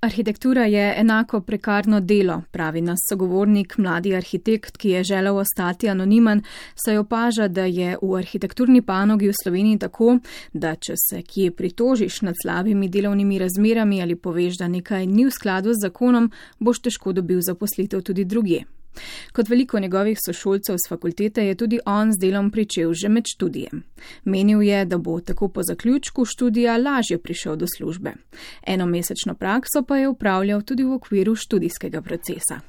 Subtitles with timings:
[0.00, 6.42] Arhitektura je enako prekarno delo, pravi nas sogovornik, mladi arhitekt, ki je želel ostati anonimen,
[6.74, 10.18] saj opaža, da je v arhitekturni panogi v Sloveniji tako,
[10.52, 15.34] da če se kje pritožiš nad slabimi delovnimi razmerami ali poveš, da nekaj ni v
[15.34, 18.62] skladu z zakonom, boš težko dobil zaposlitev tudi druge.
[19.32, 23.82] Kot veliko njegovih sošolcev z fakultete je tudi on z delom pričel že med študijem.
[24.24, 28.12] Menil je, da bo tako po zaključku študija lažje prišel do službe.
[28.66, 32.60] Enomesečno prakso pa je upravljal tudi v okviru študijskega procesa.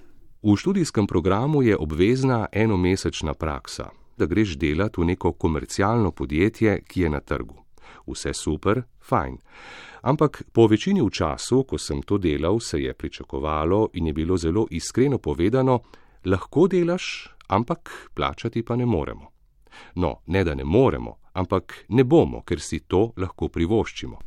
[0.44, 7.02] V študijskem programu je obvezna enomesečna praksa, da greš delati v neko komercialno podjetje, ki
[7.02, 7.55] je na trgu.
[8.08, 9.38] Vse super, fajn.
[10.02, 14.38] Ampak po večini v času, ko sem to delal, se je pričakovalo in je bilo
[14.38, 15.80] zelo iskreno povedano,
[16.26, 19.32] lahko delaš, ampak plačati pa ne moremo.
[19.96, 24.20] No, ne da ne moremo, ampak ne bomo, ker si to lahko privoščimo.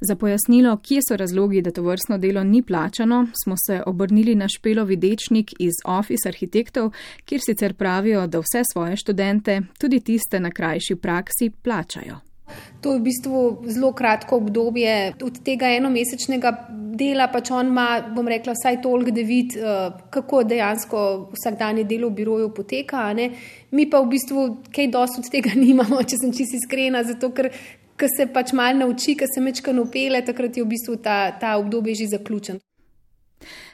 [0.00, 4.48] Za pojasnilo, kje so razlogi, da to vrstno delo ni plačano, smo se obrnili na
[4.48, 6.90] špelo videčnik iz Office arhitektov,
[7.24, 12.31] kjer sicer pravijo, da vse svoje študente, tudi tiste na krajši praksi, plačajo.
[12.82, 13.40] To je v bistvu
[13.70, 15.14] zelo kratko obdobje.
[15.22, 16.52] Od tega enomesečnega
[16.98, 22.10] dela pač on ima, bom rekla, vsaj toliko, da vidi, eh, kako dejansko vsakdanje delo
[22.10, 23.04] v biroju poteka.
[23.70, 27.50] Mi pa v bistvu kaj dosti od tega nimamo, če sem čisto iskrena, zato ker
[28.16, 31.94] se pač malo nauči, ker se mečka nopele, takrat je v bistvu ta, ta obdobje
[32.02, 32.58] že zaključen.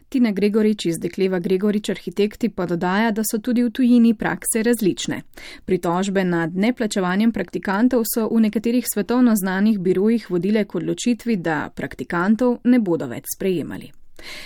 [0.08, 5.20] Tina Gregorič iz Dekleva Gregorič arhitekti pa dodaja, da so tudi v tujini prakse različne.
[5.64, 12.58] Pritožbe nad neplačevanjem praktikantov so v nekaterih svetovno znanih birojih vodile k odločitvi, da praktikantov
[12.64, 13.92] ne bodo več sprejemali.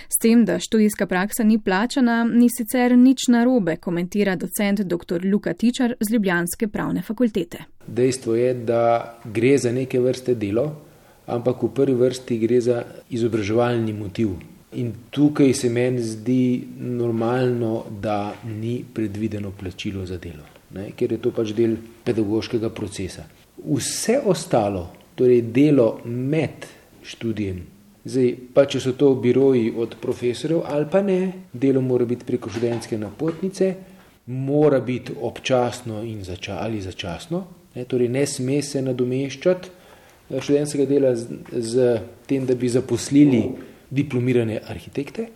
[0.08, 5.24] S tem, da študijska praksa ni plačana, ni sicer nič narobe, komentira docent dr.
[5.24, 7.64] Luka Tičar z Ljubljanske pravne fakultete.
[7.86, 10.91] Dejstvo je, da gre za neke vrste delo,
[11.34, 14.36] ampak v prvi vrsti gre za izobraževalni motiv.
[14.72, 20.92] In tukaj se meni zdi normalno, da ni predvideno plačilo za delo, ne?
[20.96, 23.26] ker je to pač del pedagoškega procesa.
[23.60, 26.64] Vse ostalo, torej delo med
[27.04, 27.60] študijem,
[28.04, 31.20] zdaj pa če so to biroji od profesorjev ali pa ne,
[31.52, 33.74] delo mora biti preko študentske napotnice,
[34.32, 37.44] mora biti občasno in zača ali začasno,
[37.74, 37.84] ne?
[37.84, 39.81] torej ne sme se nadomeščati
[40.30, 43.42] študentskega dela z, z tem, da bi zaposlili
[43.90, 45.26] diplomirane arhitekte.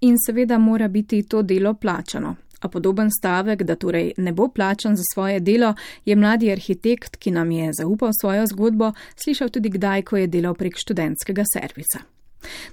[0.00, 2.36] In seveda mora biti to delo plačano.
[2.60, 5.74] A podoben stavek, da torej ne bo plačan za svoje delo,
[6.04, 10.54] je mladi arhitekt, ki nam je zaupal svojo zgodbo, slišal tudi kdaj, ko je delal
[10.54, 12.13] prek študentskega servisa.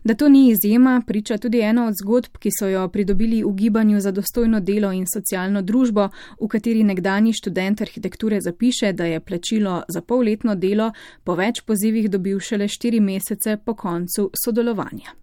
[0.03, 3.99] Da to ni izjema, priča tudi ena od zgodb, ki so jo pridobili v gibanju
[3.99, 6.09] za dostojno delo in socialno družbo,
[6.41, 10.91] v kateri nekdani študent arhitekture zapiše, da je plačilo za polletno delo
[11.23, 15.21] po več pozivih dobil šele štiri mesece po koncu sodelovanja.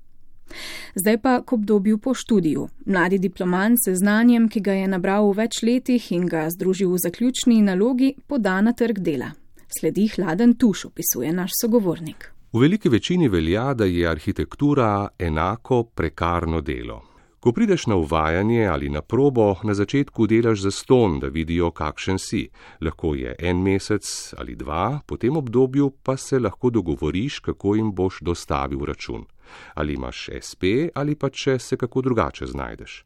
[0.94, 2.69] Zdaj pa k obdobju po študiju.
[2.86, 7.03] Mladi diplomant se znanjem, ki ga je nabral v več letih in ga združil v
[7.04, 9.32] zaključni nalogi, poda na trg dela.
[9.69, 12.38] Sledi hladen tuš, opisuje naš sogovornik.
[12.53, 17.03] V veliki večini velja, da je arhitektura enako prekarno delo.
[17.41, 22.19] Ko prideš na uvajanje ali na probo, na začetku delaš za ston, da vidijo, kakšen
[22.19, 22.48] si.
[22.81, 27.92] Lahko je en mesec ali dva, po tem obdobju pa se lahko dogovoriš, kako jim
[27.92, 29.25] boš dostavil račun.
[29.75, 30.62] Ali imaš SP
[30.94, 33.04] ali pa če se kako drugače znajdeš.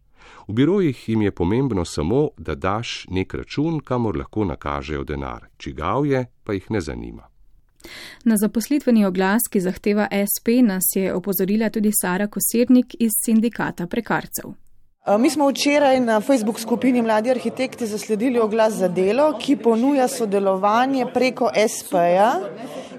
[0.48, 5.48] V birojih jim je pomembno samo, da daš nek račun, kamor lahko nakažejo denar.
[5.58, 7.31] Čigav je, pa jih ne zanima.
[8.24, 14.52] Na zaposlitveni oglas, ki zahteva SP, nas je opozorila tudi Sara Kosirnik iz sindikata prekarcev.
[15.18, 21.06] Mi smo včeraj na Facebook skupini Mladi arhitekti zasledili oglas za delo, ki ponuja sodelovanje
[21.14, 22.32] preko SP-ja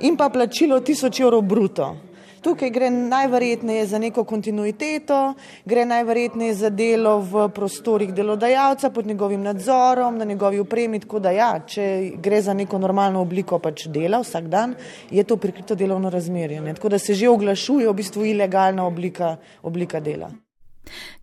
[0.02, 1.96] in pa plačilo 1000 evrov bruto.
[2.44, 5.34] Tukaj gre najverjetneje za neko kontinuiteto,
[5.66, 11.00] gre najverjetneje za delo v prostorih delodajalca pod njegovim nadzorom, na njegovi upremi.
[11.00, 14.76] Tako da, ja, če gre za neko normalno obliko pač dela vsak dan,
[15.12, 16.62] je to prikrito delovno razmerje.
[16.62, 16.74] Ne?
[16.74, 20.32] Tako da se že oglašuje v bistvu ilegalna oblika, oblika dela.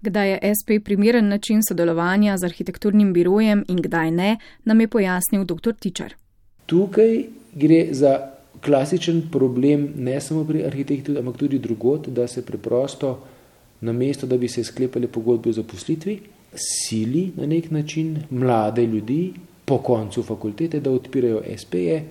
[0.00, 5.44] Kdaj je SP primeren način sodelovanja z arhitekturnim birojem in kdaj ne, nam je pojasnil
[5.44, 5.74] dr.
[5.76, 6.14] Tičar.
[6.66, 13.18] Tukaj gre za klasičen problem, ne samo pri arhitektu, ampak tudi drugot, da se preprosto,
[13.80, 16.20] na mesto, da bi se sklepali pogodbe o zaposlitvi,
[16.54, 19.32] sili na nek način mlade ljudi
[19.64, 22.02] po koncu fakultete, da odpirajo SP-je,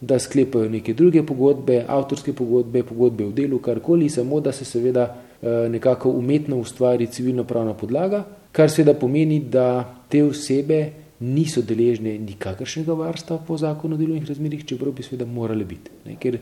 [0.00, 5.06] da sklepajo neke druge pogodbe, avtorske pogodbe, pogodbe v delu, karkoli, samo da se seveda
[5.42, 12.94] eh, nekako umetno ustvari civilno-pravna podlaga, kar seveda pomeni, da te osebe niso deležne nikakršnega
[12.94, 15.90] varstva po zakonu o delovnih razmerjih, čeprav bi seveda morali biti.
[16.06, 16.16] Ne?
[16.20, 16.38] Ker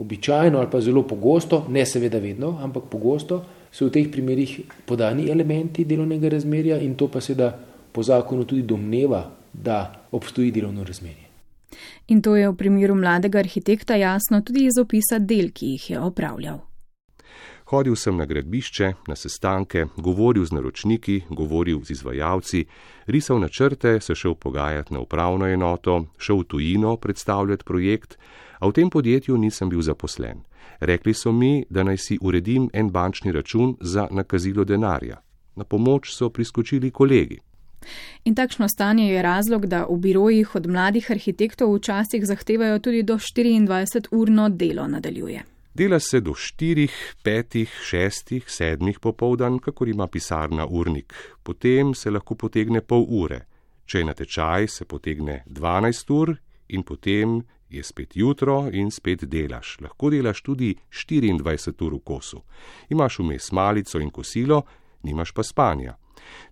[0.00, 5.28] Običajno ali pa zelo pogosto, ne seveda vedno, ampak pogosto so v teh primerih podani
[5.28, 7.50] elementi delovnega razmerja in to pa seveda
[7.92, 9.20] po zakonu tudi domneva,
[9.52, 11.28] da obstoji delovno razmerje.
[12.08, 16.00] In to je v primeru mladega arhitekta jasno tudi iz opisa del, ki jih je
[16.00, 16.69] opravljal.
[17.70, 22.64] Hodil sem na gradbišče, na sestanke, govoril z naročniki, govoril z izvajalci,
[23.06, 28.16] risal načrte, se šel pogajati na upravno enoto, šel v tujino predstavljati projekt,
[28.58, 30.42] a v tem podjetju nisem bil zaposlen.
[30.80, 35.20] Rekli so mi, da naj si uredim en bančni račun za nakazilo denarja.
[35.54, 37.38] Na pomoč so priskočili kolegi.
[38.24, 43.14] In takšno stanje je razlog, da v birojih od mladih arhitektov včasih zahtevajo tudi do
[43.14, 45.59] 24-urno delo nadaljuje.
[45.74, 46.88] Dela se do 4,
[47.22, 51.14] 5, 6, 7 popoldan, kakor ima pisarna urnik.
[51.42, 53.46] Potem se lahko potegne pol ure.
[53.86, 56.34] Če je na tečaj, se potegne 12 ur
[56.68, 57.40] in potem
[57.70, 59.76] je spet jutro in spet delaš.
[59.80, 62.42] Lahko delaš tudi 24 ur v kosu.
[62.90, 64.62] Imaš vmes malico in kosilo,
[65.02, 65.94] nimaš pa spanja.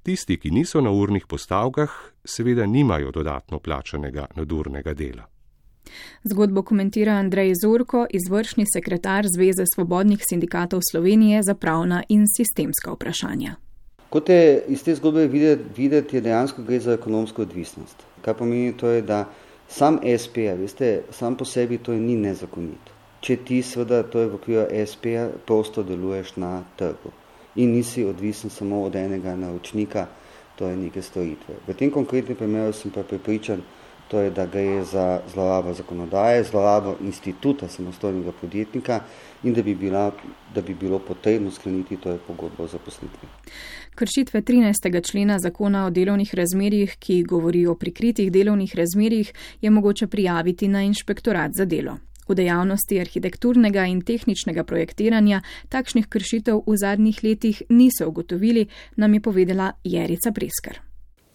[0.03, 1.91] Tisti, ki niso na urnih postavkah,
[2.25, 5.26] seveda nimajo dodatno plačanega nadurnega dela.
[6.25, 13.55] Zgodbo komentira Andrej Zorko, izvršni sekretar Zveze svobodnih sindikatov Slovenije za pravna in sistemska vprašanja.
[14.11, 18.05] Kot je iz te zgodbe videti, videti je dejansko gre za ekonomsko odvisnost.
[18.25, 19.25] Kaj pomeni to, je, da
[19.69, 22.96] sam SP, veste, sam po sebi to ni nezakonito.
[23.20, 27.12] Če ti seveda to je v okviru SP, prosto deluješ na trgu
[27.58, 30.06] in nisi odvisen samo od enega naročnika,
[30.56, 31.55] to je neke storitve.
[31.67, 33.62] V tem konkretnem primeru sem pa pripričan,
[34.08, 39.00] to je, da gre za zlorabo zakonodaje, zlorabo instituta samostojnega podjetnika
[39.43, 40.12] in da bi, bila,
[40.55, 43.28] da bi bilo potrebno skleniti to pogodbo o zaposlitvi.
[43.94, 45.10] Kršitve 13.
[45.10, 50.82] člena zakona o delovnih razmerjih, ki govori o prikritih delovnih razmerjih, je mogoče prijaviti na
[50.82, 51.99] inšpektorat za delo.
[52.28, 58.66] V dejavnosti arhitekturnega in tehničnega projektiranja takšnih kršitev v zadnjih letih niso ugotovili,
[58.96, 60.88] nam je povedala Jerica Preskar.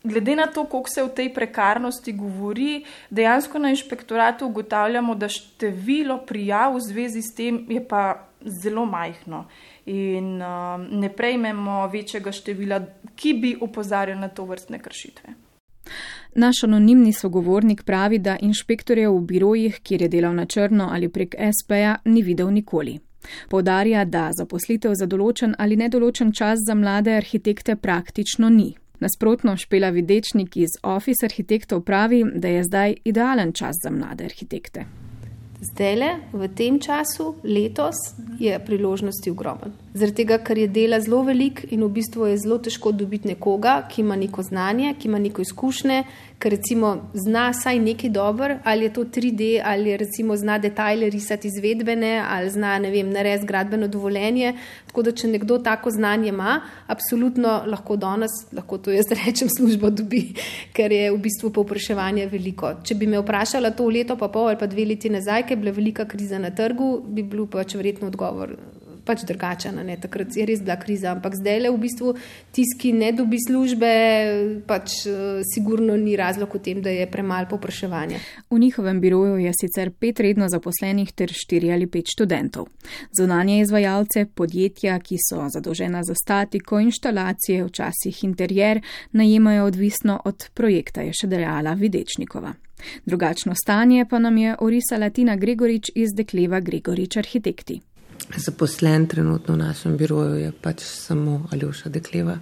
[0.03, 6.17] Glede na to, koliko se v tej prekarnosti govori, dejansko na inšpektoratu ugotavljamo, da število
[6.27, 9.45] prijav v zvezi s tem je pa zelo majhno
[9.85, 12.81] in uh, ne prejmemo večjega števila,
[13.15, 15.33] ki bi upozarjali na to vrstne kršitve.
[16.35, 21.35] Naš anonimni sogovornik pravi, da inšpektorjev v birojih, kjer je delal na črno ali prek
[21.35, 22.99] SP-ja, ni videl nikoli.
[23.49, 28.73] Povdarja, da zaposlitev za določen ali nedoločen čas za mlade arhitekte praktično ni.
[29.03, 34.85] Nasprotno, Špela Videčnik iz Office arhitektov pravi, da je zdaj idealen čas za mlade arhitekte.
[35.63, 37.95] Zdaj le, v tem času, letos,
[38.39, 39.75] je priložnosti ogromen.
[39.93, 43.77] Zaradi tega, ker je dela zelo velik in v bistvu je zelo težko dobiti nekoga,
[43.91, 46.03] ki ima neko znanje, ki ima neko izkušnje,
[46.43, 51.47] ki recimo zna vsaj nekaj dobro, ali je to 3D, ali recimo zna detajle risati
[51.47, 54.53] izvedbene, ali zna, ne vem, narediti gradbeno dovoljenje.
[54.87, 59.89] Tako da, če nekdo tako znanje ima, absolutno lahko danes, lahko to jaz rečem, službo
[59.89, 60.25] dobi,
[60.75, 62.75] ker je v bistvu povpraševanje veliko.
[62.83, 65.63] Če bi me vprašala to leto pa pol ali pa dve leti nazaj, ker je
[65.63, 68.57] bila velika kriza na trgu, bi bil pač verjetno odgovor
[69.05, 69.79] pač drugačen.
[70.01, 72.13] Takrat je res bila kriza, ampak zdaj le v bistvu
[72.51, 73.91] tisti, ki ne dobi službe,
[74.67, 78.19] pač uh, sigurno ni razlog v tem, da je premalo popraševanja.
[78.49, 82.67] V njihovem biroju je sicer pet redno zaposlenih ter štiri ali pet študentov.
[83.17, 91.01] Zunanje izvajalce, podjetja, ki so zadolžena za statiko, inštalacije, včasih interjer, najemajo odvisno od projekta,
[91.01, 92.53] je še dejala Videčnikova.
[93.05, 97.79] Drugačno stanje pa nam je orisala Tina Gregorič iz Dekleva Gregorič Arhitekti.
[98.37, 102.37] Zaposlen trenutno v našem biroju je pač samo Aljoša Dekleva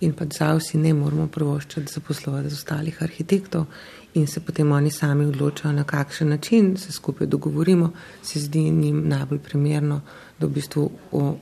[0.00, 3.66] in pač za vsi ne moramo prvoščati zaposlovati z ostalih arhitektov
[4.14, 9.08] in se potem oni sami odločajo, na kakšen način se skupaj dogovorimo, se zdi njim
[9.08, 10.00] najbolj primerno,
[10.38, 10.90] da v bistvu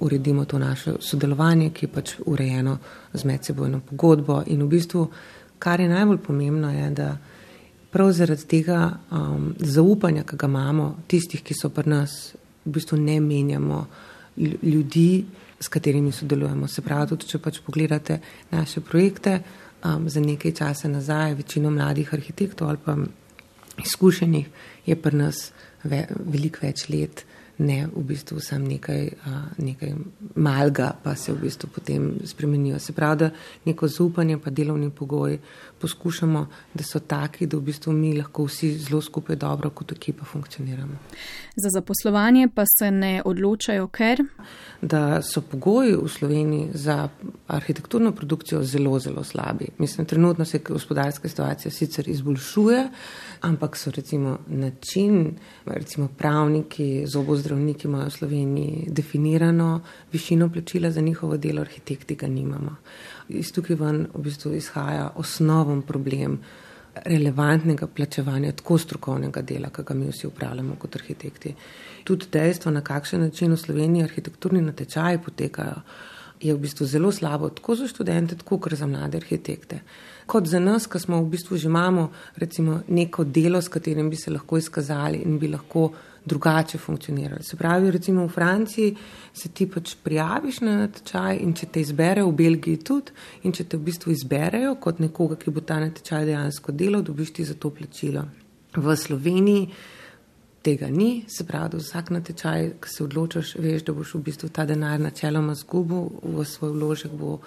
[0.00, 2.78] uredimo to naše sodelovanje, ki je pač urejeno
[3.12, 4.42] z medsebojno pogodbo.
[4.46, 5.06] In v bistvu,
[5.58, 7.16] kar je najbolj pomembno, je, da
[7.90, 12.34] prav zaradi tega um, zaupanja, ki ga imamo, tistih, ki so pri nas
[12.68, 13.86] v bistvu ne menjamo
[14.62, 15.24] ljudi,
[15.60, 16.68] s katerimi sodelujemo.
[16.68, 18.20] Se pravi, tudi če pač pogledate
[18.52, 19.40] naše projekte,
[19.82, 22.94] um, za nekaj časa nazaj, večino mladih arhitektov ali pa
[23.82, 24.46] izkušenih
[24.86, 25.48] je pri nas
[25.84, 27.24] ve, veliko več let
[27.58, 29.08] ne v bistvu sam nekaj,
[29.58, 29.94] nekaj
[30.36, 32.78] malga, pa se v bistvu potem spremenijo.
[32.78, 33.30] Se pravi, da
[33.64, 35.38] neko zaupanje pa delovni pogoj
[35.80, 40.24] poskušamo, da so taki, da v bistvu mi lahko vsi zelo skupaj dobro kot ekipa
[40.24, 40.98] funkcioniramo.
[41.56, 44.22] Za zaposlovanje pa se ne odločajo, ker?
[44.82, 47.08] Da so pogoji v Sloveniji za
[47.46, 49.68] arhitekturno produkcijo zelo, zelo slabi.
[49.78, 52.88] Mislim, trenutno se gospodarska situacija sicer izboljšuje,
[53.40, 55.34] ampak so recimo način,
[55.66, 59.80] recimo pravniki, zobozdravniki, zdravniki imajo v Sloveniji definirano
[60.12, 62.76] višino plačila za njihovo delo, arhitekti ga nimamo.
[63.28, 66.38] Iz tukaj ven v bistvu izhaja osnoven problem
[67.04, 71.54] relevantnega plačevanja tako strokovnega dela, ki ga mi vsi upravljamo kot arhitekti.
[72.04, 75.80] Tudi dejstvo, na kakšen način v Sloveniji arhitekturni natečaji potekajo,
[76.40, 79.80] je v bistvu zelo slabo, tako za študente, tako za mlade arhitekte.
[80.28, 84.16] Kot za nas, ki smo v bistvu že imamo recimo, neko delo, s katerim bi
[84.16, 85.88] se lahko izkazali in bi lahko
[86.28, 87.42] drugače funkcionirali.
[87.42, 88.96] Se pravi, recimo v Franciji
[89.32, 93.14] se ti pač prijaviš na natečaj in če te izberejo, v Belgiji tudi,
[93.48, 97.32] in če te v bistvu izberejo kot nekoga, ki bo ta natečaj dejansko delal, dobiš
[97.38, 98.26] ti za to plačilo.
[98.76, 99.64] V Sloveniji
[100.62, 104.48] tega ni, se pravi, da vsak natečaj, ki se odločiš, veš, da boš v bistvu
[104.48, 107.38] ta denar načeloma zgubil, v svoj vložek bo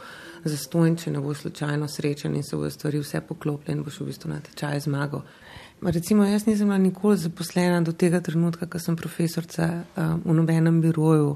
[0.43, 4.11] zastojen, če ne bo slučajno srečen in se bodo stvari vse poklopile in boš v
[4.11, 5.25] bistvu natečaj zmagal.
[5.81, 10.77] Recimo, jaz nisem bila nikoli zaposlena do tega trenutka, ko sem profesorca um, v nobenem
[10.81, 11.35] biroju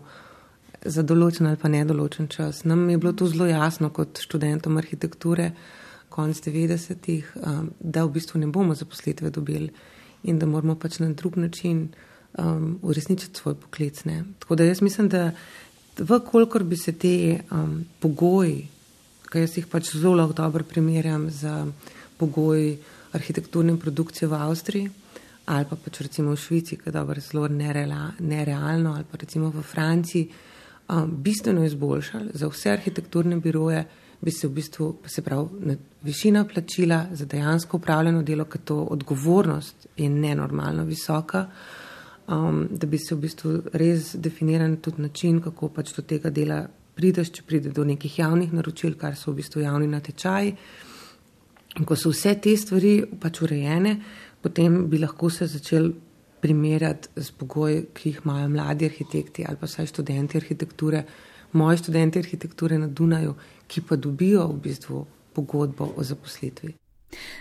[0.86, 2.62] za določen ali pa nedoločen čas.
[2.64, 5.52] Nam je bilo to zelo jasno kot študentom arhitekture
[6.14, 9.74] konec 90-ih, um, da v bistvu ne bomo zaposlitve dobili
[10.26, 11.88] in da moramo pač na drug način
[12.38, 14.04] um, uresničiti svoj poklic.
[14.06, 14.24] Ne.
[14.40, 15.32] Tako da jaz mislim, da
[16.00, 18.68] vkolikor bi se te um, pogoji,
[19.32, 21.66] ki jaz jih pač zelo lahko dobro primerjam z
[22.18, 22.78] pogoji
[23.14, 24.90] arhitekturne produkcije v Avstriji
[25.46, 29.62] ali pa pač recimo v Švici, ki je dobro zelo nerealno ali pa recimo v
[29.62, 30.30] Franciji,
[30.90, 33.86] um, bistveno izboljšali za vse arhitekturne biroje,
[34.26, 39.88] bi se v bistvu, se pravi, višina plačila za dejansko upravljeno delo, ker to odgovornost
[39.98, 41.46] je nenormalno visoka,
[42.28, 46.64] um, da bi se v bistvu res definiran tudi način, kako pač do tega dela
[46.96, 50.56] prideš, če pride do nekih javnih naročil, kar so v bistvu javni natečaji.
[51.78, 53.96] In ko so vse te stvari pač urejene,
[54.42, 55.92] potem bi lahko se začel
[56.42, 61.06] primerjati z pogoji, ki jih imajo mladi arhitekti ali pa vsaj študenti arhitekture,
[61.56, 63.36] moji študenti arhitekture na Dunaju,
[63.68, 66.76] ki pa dobijo v bistvu pogodbo o zaposlitvi.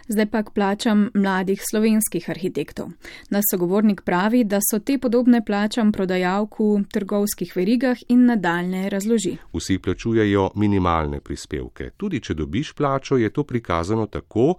[0.09, 2.93] Zdaj pa k plačam mladih slovenskih arhitektov.
[3.31, 9.37] Nas sogovornik pravi, da so te podobne plačam prodajalku v trgovskih verigah in nadaljne razloži.
[9.53, 11.91] Vsi plačujejo minimalne prispevke.
[11.97, 14.55] Tudi če dobiš plačo, je to prikazano tako,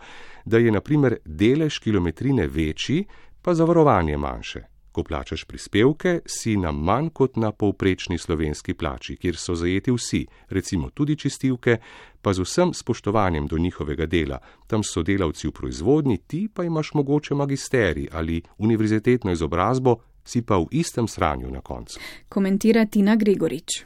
[0.46, 3.06] da je naprimer delež kilometrine večji,
[3.42, 4.75] pa zavarovanje manjše.
[4.96, 10.22] Ko plačaš prispevke, si na manj kot na povprečni slovenski plači, kjer so zajeti vsi,
[10.56, 11.78] recimo tudi čistilke,
[12.22, 14.40] pa z vsem spoštovanjem do njihovega dela.
[14.68, 20.62] Tam so delavci v proizvodnji, ti pa imaš mogoče magisteri ali univerzitetno izobrazbo, si pa
[20.64, 22.00] v istem sranju na koncu.
[22.30, 23.84] Komentira Tina Gregorič.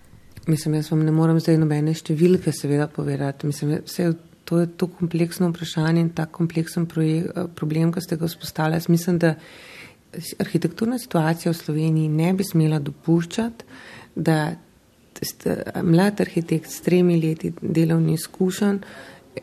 [0.48, 3.50] Mislim, jaz vam ne morem zdaj nobene številke seveda povedati.
[3.50, 4.12] Mislim, vse
[4.46, 8.82] to je to kompleksno vprašanje in ta kompleksen projek, problem, ki ste ga vzpostavili.
[8.94, 9.36] Mislim, da
[10.40, 13.66] arhitekturna situacija v Sloveniji ne bi smela dopuščati,
[14.16, 14.56] da
[15.84, 18.80] mlad arhitekt s tremi leti delovni izkušenj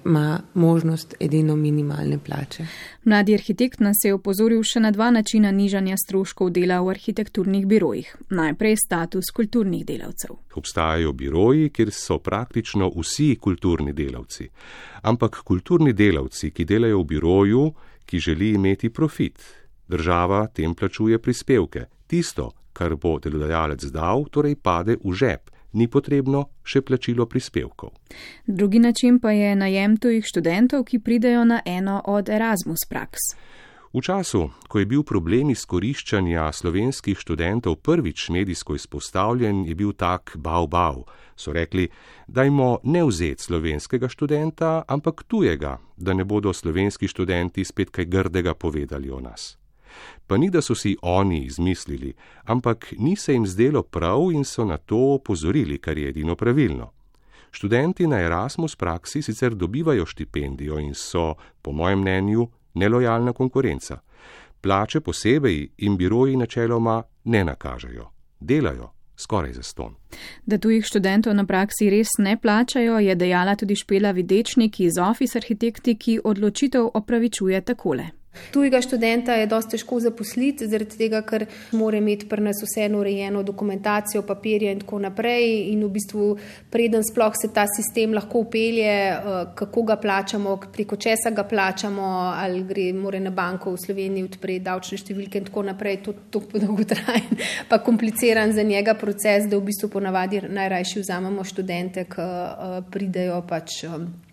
[0.05, 2.67] ima možnost edino minimalne plače.
[3.05, 8.11] Mladi arhitekt nas je opozoril še na dva načina nižanja stroškov dela v arhitekturnih birojih.
[8.31, 10.37] Najprej status kulturnih delavcev.
[10.57, 14.49] Obstajajo biroji, kjer so praktično vsi kulturni delavci.
[15.03, 17.65] Ampak kulturni delavci, ki delajo v biroju,
[18.07, 19.39] ki želi imeti profit,
[19.89, 21.87] Država tem plačuje prispevke.
[22.07, 27.93] Tisto, kar bo delodajalec dal, torej pade v žep, ni potrebno še plačilo prispevkov.
[28.47, 33.35] Drugi način pa je najem tujih študentov, ki pridejo na eno od Erasmus praks.
[33.97, 40.35] V času, ko je bil problem izkoriščanja slovenskih študentov prvič medijsko izpostavljen, je bil tak
[40.37, 41.05] bav bav.
[41.37, 41.89] So rekli,
[42.29, 48.55] dajmo ne vzeti slovenskega študenta, ampak tujega, da ne bodo slovenski študenti spet kaj grdega
[48.55, 49.55] povedali o nas
[50.27, 52.15] pa ni, da so si oni izmislili,
[52.45, 56.93] ampak ni se jim zdelo prav in so na to opozorili, kar je edino pravilno.
[57.51, 63.99] Študenti na Erasmus praksi sicer dobivajo štipendijo in so, po mojem mnenju, nelojalna konkurenca.
[64.61, 68.97] Plače posebej in biroji načeloma ne nakažejo, delajo.
[69.19, 69.95] Skoraj za ston.
[70.47, 75.39] Da tujih študentov na praksi res ne plačajo, je dejala tudi Špela Videčnik iz Office
[75.39, 78.07] Arhitekti, ki odločitev opravičuje takole.
[78.53, 83.43] Tujega študenta je dosti težko zaposliti, zaradi tega, ker mora imeti pri nas vseeno urejeno
[83.47, 85.73] dokumentacijo, papirje in tako naprej.
[85.73, 86.29] In v bistvu,
[86.71, 92.07] preden sploh se ta sistem lahko upelje, eh, kako ga plačamo, preko česa ga plačamo,
[92.37, 96.29] ali gre more na banko v Sloveniji odpreti davčne številke in tako naprej, to je
[96.31, 102.23] tako dolgotrajen, pa kompliciran za njega proces, da v bistvu ponavadi najrajši vzamemo študente, ki
[102.23, 104.26] eh, pridejo pač eh,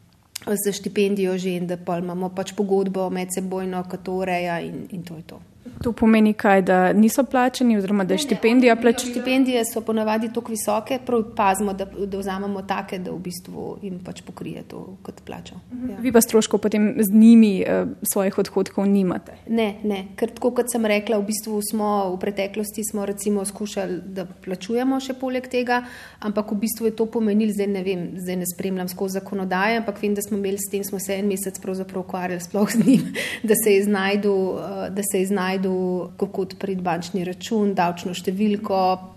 [0.45, 4.87] za štipendijo že in da pa imamo pač pogodbo med sebojno, ki to ureja in,
[4.91, 5.39] in to je to.
[5.83, 9.11] To pomeni kaj, da niso plačeni, oziroma da je štipendija plačena?
[9.11, 13.99] Štipendije so ponavadi tako visoke, prav pazimo, da, da vzamemo take, da v bistvu jim
[14.03, 15.55] pač pokrije to kot plačo.
[15.89, 15.97] Ja.
[15.99, 19.35] Vi pa stroškov potem z njimi eh, svojih odhodkov nimate?
[19.47, 24.01] Ne, ne, ker tako kot sem rekla, v bistvu smo v preteklosti smo recimo skušali,
[24.05, 25.83] da plačujemo še poleg tega,
[26.19, 30.01] ampak v bistvu je to pomenil, zdaj ne vem, zdaj ne spremljam skozi zakonodaje, ampak
[30.01, 33.07] vem, da smo imeli s tem, smo se en mesec pravzaprav ukvarjali sploh z njim,
[33.49, 39.09] da se je znajdu, eh, da se je znajdu kako odpreti bančni račun, davčno številko.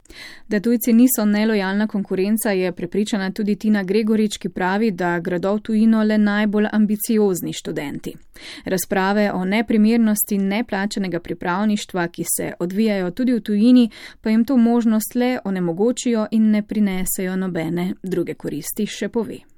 [0.48, 5.60] Da tujci niso nelojalna konkurenca, je prepričana tudi Tina Gregorič, ki pravi, da gredo v
[5.60, 8.14] tujino le najbolj ambiciozni študenti.
[8.64, 13.90] Razprave o neprimernosti neplačenega pripravništva, ki se odvijajo tudi v tujini,
[14.20, 19.55] pa jim to možnost le onemogočijo in ne prinesejo nobene druge koristi, še pove.